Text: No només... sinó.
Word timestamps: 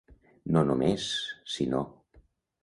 No 0.55 0.63
només... 0.69 1.05
sinó. 1.57 1.83